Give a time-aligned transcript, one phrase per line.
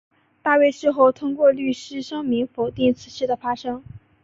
[0.41, 3.83] 大卫事后透过律师声明否定此事的发生。